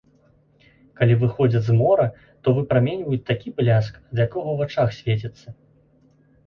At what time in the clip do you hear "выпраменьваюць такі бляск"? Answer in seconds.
2.57-3.93